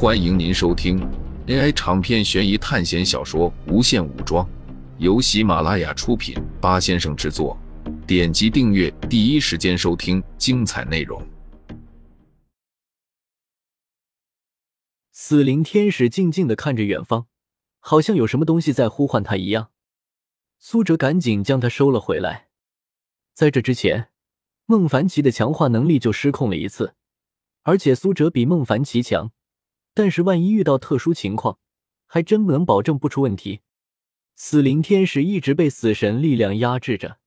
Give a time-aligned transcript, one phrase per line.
[0.00, 1.00] 欢迎您收听
[1.48, 4.46] AI 长篇悬疑探险小说《无限武装》，
[4.98, 7.58] 由喜马拉雅出品，八先生制作。
[8.06, 11.20] 点击订阅，第一时间收听精彩内容。
[15.10, 17.26] 死灵天使静静的看着远方，
[17.80, 19.70] 好像有什么东西在呼唤他一样。
[20.60, 22.46] 苏哲赶紧将他收了回来。
[23.34, 24.10] 在这之前，
[24.64, 26.94] 孟凡奇的强化能力就失控了一次，
[27.64, 29.32] 而且苏哲比孟凡奇强。
[29.98, 31.58] 但是万一遇到特殊情况，
[32.06, 33.62] 还真不能保证不出问题。
[34.36, 37.18] 死灵天使一直被死神力量压制着，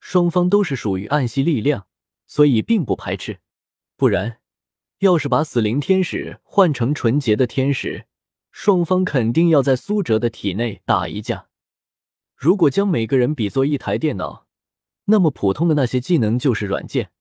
[0.00, 1.86] 双方都是属于暗系力量，
[2.26, 3.38] 所以并不排斥。
[3.96, 4.40] 不然，
[4.98, 8.04] 要是把死灵天使换成纯洁的天使，
[8.52, 11.46] 双方肯定要在苏哲的体内打一架。
[12.36, 14.46] 如果将每个人比作一台电脑，
[15.06, 17.12] 那么普通的那些技能就是软件，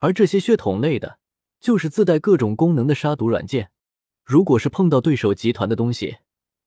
[0.00, 1.20] 而这些血统类的，
[1.60, 3.70] 就是自带各种功能的杀毒软件。
[4.24, 6.16] 如果是碰到对手集团的东西，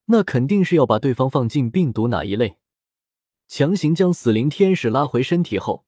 [0.06, 2.58] 那肯定是要把对方放进病毒哪一类。
[3.48, 5.86] 强行将死灵天使拉回身体后，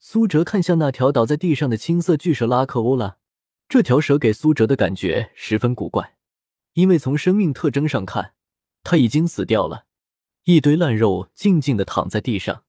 [0.00, 3.18] 苏哲看向那条倒在地上的青色巨蛇拉克欧拉。
[3.68, 6.16] 这条蛇给苏哲的感觉十分古怪，
[6.74, 8.34] 因为从生命特征上看，
[8.82, 9.84] 它已经死掉了，
[10.44, 12.64] 一堆烂肉静静的躺在地上。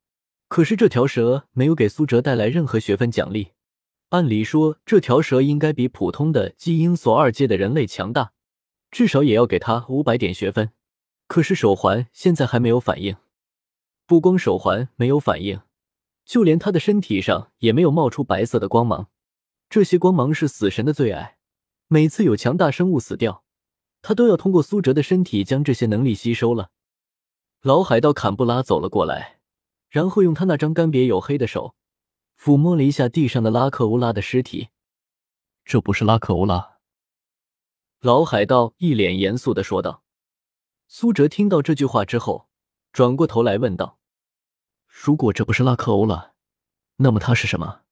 [0.48, 3.50] 可是这条蛇没有给苏哲带来任何学分奖励。
[4.10, 8.32] 按理说，这条蛇应该比普通的基因锁二阶的人类强大，
[8.94, 10.72] 至少也要给他五百点学分。
[11.28, 13.16] 可是手环现在还没有反应，
[14.06, 15.62] 不光手环没有反应，
[16.24, 19.10] 就连他的身体上也没有冒出白色的光芒。
[19.68, 21.38] 这些光芒是死神的最爱，
[21.88, 23.44] 每次有强大生物死掉，
[24.04, 26.70] 他都要通过苏哲的身体将这些能力吸收了。
[27.64, 29.40] 老海盗坎布拉走了过来，
[29.90, 31.74] 然后用他那张干瘪黝黑的手。
[32.40, 34.68] 抚摸了一下地上的拉克乌拉的尸体，
[35.64, 36.73] 这不是拉克乌拉。
[38.04, 40.04] 老海盗一脸严肃的说道。
[40.88, 42.50] 苏哲听到这句话之后，
[42.92, 43.98] 转过头来问道
[44.86, 46.36] ：“如果这不是拉克欧了，
[46.98, 47.84] 那么他是什么？”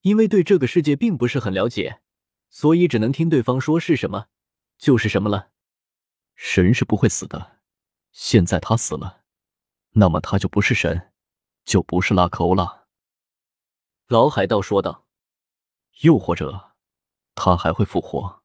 [0.00, 2.00] 因为对这个世界并不是很了解，
[2.48, 4.28] 所以只能听对方说是什么
[4.78, 5.50] 就是什么了。
[6.34, 7.58] 神是不会死的，
[8.12, 9.24] 现在他死了，
[9.90, 11.12] 那么他就不是神，
[11.66, 12.86] 就不是拉克欧了。
[14.08, 15.04] 老海盗说道
[16.00, 16.72] ：“又或者，
[17.34, 18.42] 他还会复活。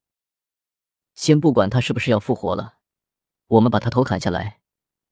[1.22, 2.80] 先不管他是不是要复活了，
[3.46, 4.60] 我们把他头砍下来，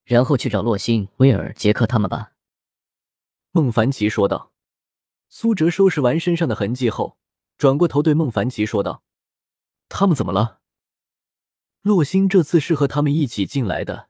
[0.03, 2.33] 然后去找洛星、威尔、杰克他们吧。”
[3.53, 4.51] 孟凡奇说道。
[5.27, 7.19] 苏哲收拾完身上的痕迹后，
[7.59, 9.03] 转过头对孟凡奇说道
[9.87, 10.61] ：“他们怎么了？”
[11.83, 14.09] 洛星这次是和他们一起进来的，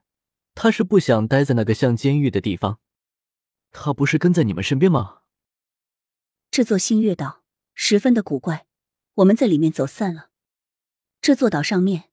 [0.54, 2.78] 他是不想待在那个像监狱的地方。
[3.72, 5.18] 他不是跟在你们身边吗？
[6.50, 7.42] 这座星月岛
[7.74, 8.64] 十分的古怪，
[9.16, 10.29] 我们在里面走散了。
[11.22, 12.04] 这座岛上面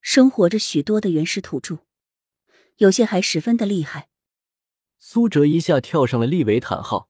[0.00, 1.78] 生活着许多的原始土著，
[2.78, 4.08] 有些还十分的厉害。
[4.98, 7.08] 苏哲一下跳上了利维坦号，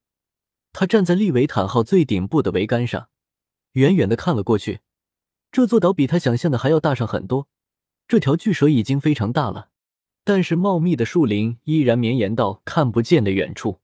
[0.72, 3.08] 他站在利维坦号最顶部的桅杆上，
[3.72, 4.80] 远远的看了过去。
[5.50, 7.48] 这座岛比他想象的还要大上很多。
[8.06, 9.70] 这条巨蛇已经非常大了，
[10.24, 13.80] 但是茂密的树林依然绵延到看不见的远处。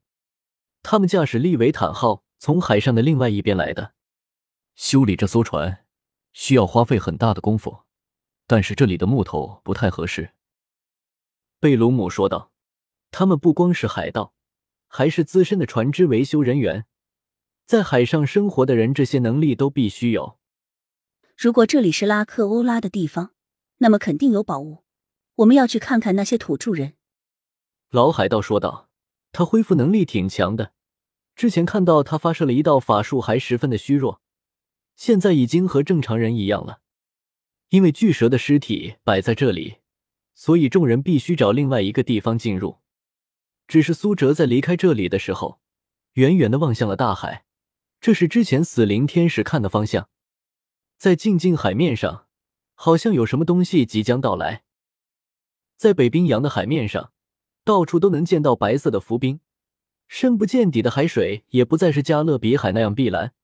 [0.82, 2.24] 他们驾驶利维坦号。
[2.42, 3.94] 从海上的另外一边来的，
[4.74, 5.81] 修理这艘船
[6.32, 7.84] 需要花费很大的功夫，
[8.46, 10.32] 但是这里的木头不太合适。”
[11.60, 12.50] 贝鲁姆说道。
[13.14, 14.32] 他们不光是海盗，
[14.88, 16.86] 还是资深的船只维修人员，
[17.66, 20.38] 在海上生活的人，这些能力都必须有。
[21.36, 23.34] 如果这里是拉克欧拉的地方，
[23.78, 24.84] 那么肯定有宝物，
[25.34, 26.94] 我们要去看看那些土著人。”
[27.92, 28.88] 老海盗说道。
[29.30, 30.72] 他恢复能力挺强的。
[31.34, 34.22] 之前看到他发射了一道法术，还十分的虚弱，
[35.02, 36.78] 现在已经和正常人一样了。
[37.70, 39.78] 因为巨蛇的尸体摆在这里，
[40.32, 42.78] 所以众人必须找另外一个地方进入。
[43.66, 45.58] 只是苏哲在离开这里的时候，
[46.12, 47.46] 远远的望向了大海，
[48.00, 50.08] 这是之前死灵天使看的方向。
[50.96, 52.28] 在静静海面上，
[52.74, 54.62] 好像有什么东西即将到来。
[55.76, 57.12] 在北冰洋的海面上，
[57.64, 59.40] 到处都能见到白色的浮冰。
[60.06, 63.34] 深不见底的海水也不再是加勒比海那样碧蓝，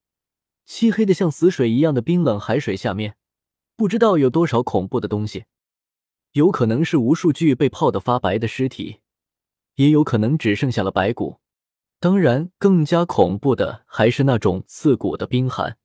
[0.69, 3.17] 漆黑的像死水一样的冰冷海水下面，
[3.75, 5.47] 不知道有多少恐怖的东西。
[6.33, 9.01] 有可能是无数具被泡得发白的尸体，
[9.77, 11.41] 也有可能只剩下了白骨。
[11.99, 15.79] 当然，更加恐怖的还是那种刺骨的冰寒。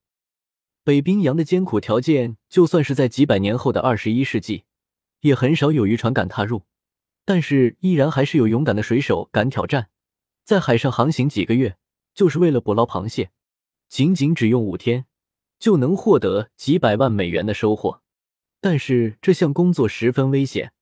[0.83, 4.65] 北冰洋的艰苦条件，就算是在几百年后的二十一世纪，
[5.21, 6.63] 也很少有渔船敢踏入，
[7.23, 9.89] 但是依然还是有勇敢的水手敢挑战。
[10.43, 11.77] 在海上航行几个月，
[12.13, 13.31] 就是为了捕捞螃蟹，
[13.93, 15.05] 仅仅只用五天，
[15.59, 18.01] 就能获得几百万美元的收获。
[18.59, 20.73] 但是这项工作十分危险，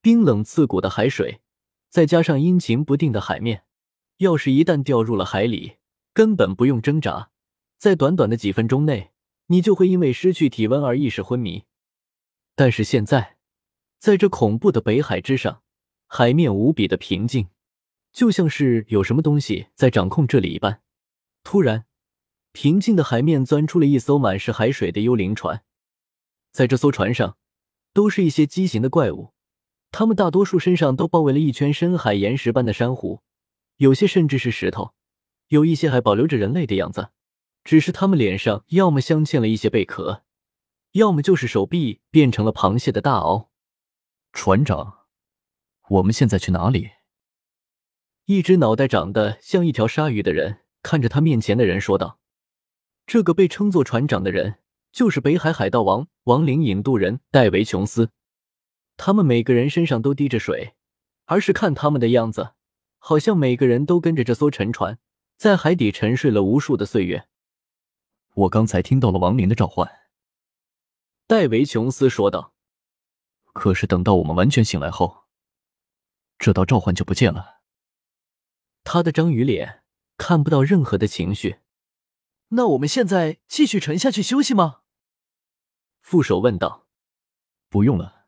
[0.00, 1.40] 冰冷刺骨的海水，
[1.88, 3.62] 再加上阴晴不定的海面，
[4.16, 5.76] 要是一旦掉入了海里，
[6.12, 7.30] 根本不用挣扎，
[7.78, 9.12] 在短短的几分钟内，
[9.46, 11.62] 你就会因为失去体温而意识昏迷。
[12.56, 13.36] 但是现在，
[14.00, 15.62] 在这恐怖的北海之上，
[16.08, 17.50] 海面无比的平静，
[18.12, 20.82] 就像是有什么东西在掌控这里一般。
[21.44, 21.86] 突然，
[22.52, 25.64] 平静的海面钻出了一艘满是海水的幽灵船。
[26.52, 27.36] 在这艘船上，
[27.92, 29.32] 都是一些畸形的怪物，
[29.90, 33.22] 他们大多数身上都包围了一圈深海岩石般的珊瑚，
[33.76, 34.92] 有些甚至是石头，
[35.48, 37.10] 有一些还保留着人类的样子，
[37.64, 40.24] 只是他们脸上要么镶嵌了一些贝壳，
[40.92, 43.48] 要么就是手臂变成了螃蟹的大螯。
[44.32, 45.06] 船长，
[45.88, 46.90] 我们现在去哪里？
[48.26, 52.18] 一只脑袋长得像一条鲨鱼的人看着他面前的人说道
[53.06, 54.58] ：“这个被称作船长的人。”
[54.92, 58.10] 就是北海海盗王亡灵引渡人戴维·琼斯，
[58.98, 60.74] 他们每个人身上都滴着水，
[61.24, 62.52] 而是看他们的样子，
[62.98, 64.98] 好像每个人都跟着这艘沉船
[65.38, 67.26] 在海底沉睡了无数的岁月。
[68.34, 69.90] 我刚才听到了亡灵的召唤，
[71.26, 72.52] 戴维·琼斯说道。
[73.54, 75.24] 可是等到我们完全醒来后，
[76.38, 77.62] 这道召唤就不见了。
[78.84, 79.84] 他的章鱼脸
[80.18, 81.61] 看不到任何的情绪。
[82.54, 84.80] 那我们现在继续沉下去休息吗？
[86.00, 86.86] 副手问道。
[87.70, 88.26] 不用了，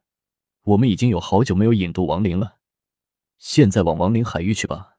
[0.63, 2.57] 我们已经有好久没有引渡亡灵了，
[3.37, 4.97] 现在往亡灵海域去吧。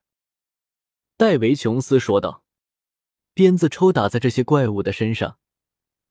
[1.18, 2.44] 戴维·琼斯说道。
[3.33, 5.39] 鞭子抽打在这些怪物的身上，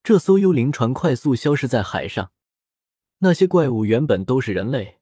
[0.02, 2.32] 这艘幽灵船快速消失在海上。
[3.18, 4.98] 那些怪物原本都是人类，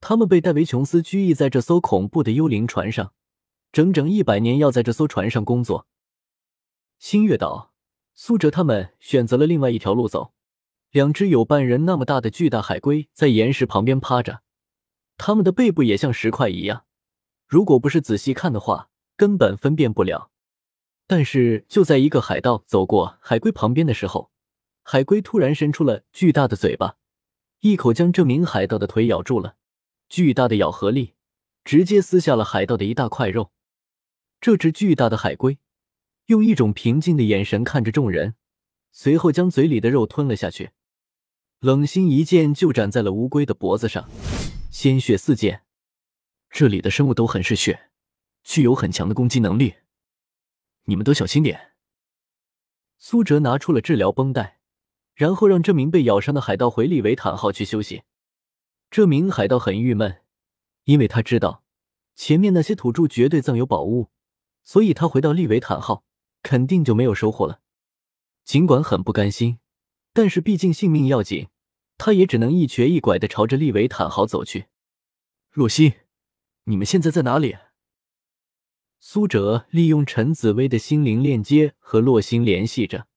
[0.00, 3.12] 他们被戴维·琼斯拘役在这艘恐怖的幽灵船上，
[3.70, 5.86] 整整一百年要在这艘船上工作。
[6.98, 7.74] 星月岛，
[8.14, 10.32] 苏哲他们选择了另外一条路走。
[10.90, 14.40] 两只有半人那么大的巨大海龟在岩石旁边趴着，
[15.18, 16.86] 它们的背部也像石块一样，
[17.46, 20.30] 如果不是仔细看的话，根本分辨不了。
[21.06, 24.30] 但是就在一个海盗走过海龟旁边的时候，
[24.82, 26.96] 海龟突然伸出了巨大的嘴巴，
[27.60, 29.56] 一口将这名海盗的腿咬住了。
[30.08, 31.14] 巨大的咬合力
[31.62, 33.52] 直接撕下了海盗的一大块肉。
[34.40, 35.58] 这只巨大的海龟。
[36.26, 38.34] 用一种平静的眼神看着众人，
[38.90, 40.70] 随后将嘴里的肉吞了下去。
[41.60, 44.08] 冷心一剑就斩在了乌龟的脖子上，
[44.70, 45.62] 鲜血四溅。
[46.50, 47.90] 这里的生物都很嗜血，
[48.42, 49.74] 具有很强的攻击能力，
[50.84, 51.74] 你们都小心点。
[52.98, 54.58] 苏哲拿出了治疗绷带，
[55.14, 58.02] 然后让这名被咬伤的海盗回利维坦号去休息。
[58.90, 60.22] 这名海盗很郁闷，
[60.84, 61.62] 因为他知道
[62.16, 64.10] 前面那些土著绝对藏有宝物，
[64.64, 66.04] 所以他回到利维坦号。
[66.46, 67.60] 肯定就没有收获了。
[68.44, 69.58] 尽管很不甘心，
[70.12, 71.48] 但是毕竟性命要紧，
[71.98, 74.66] 他也只能一瘸一拐的朝着利维坦号走去。
[75.50, 75.94] 若曦，
[76.66, 77.56] 你们现在在哪里？
[79.00, 83.08] 苏哲利用陈紫薇的心灵链接和洛星联系着。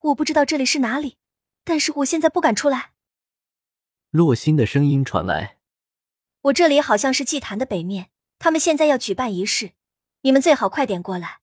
[0.00, 1.16] 我不知道这里是哪里，
[1.64, 2.92] 但是我现在不敢出来。
[4.10, 5.56] 洛星的声音传来
[6.42, 9.72] ：“我这里好像是祭坛的北面，他们现在要举办仪式，
[10.20, 11.38] 你们最好快点过来。”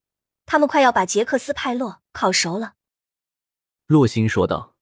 [0.52, 2.74] 他们快要把杰克斯派洛烤熟了，
[3.86, 4.76] 洛星说道。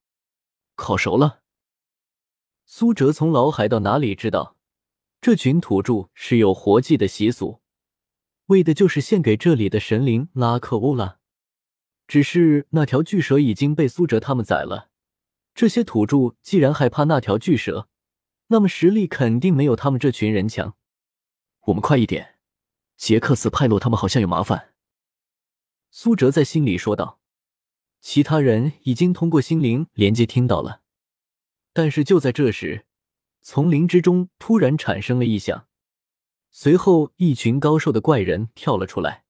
[0.75, 1.41] 烤熟了。
[2.65, 4.55] 苏哲从老海到哪里知道，
[5.19, 7.59] 这群土著是有活祭的习俗，
[8.45, 11.17] 为的就是献给这里的神灵拉克乌拉。
[12.07, 14.89] 只是那条巨蛇已经被苏哲他们宰了。
[15.53, 17.89] 这些土著既然害怕那条巨蛇，
[18.47, 20.77] 那么实力肯定没有他们这群人强。
[21.65, 22.39] 我们快一点，
[22.95, 24.75] 杰克斯派洛他们好像有麻烦。
[25.89, 27.19] 苏哲在心里说道
[28.01, 30.81] ：“其他人已经通过心灵连接听到了。”
[31.73, 32.85] 但是就在这时，
[33.41, 35.67] 丛林之中突然产生了异响，
[36.49, 39.23] 随后一群高瘦的怪人跳了出来，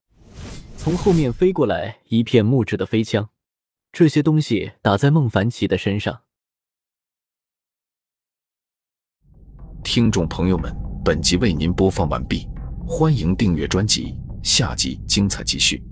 [0.77, 3.29] 从后面飞过来一片木质的飞枪，
[3.91, 6.23] 这些东西打在孟凡奇的身上。
[9.83, 10.73] 听众朋友们，
[11.03, 12.47] 本集为您播放完毕，
[12.85, 15.83] 欢迎订阅专辑，下集精彩继续。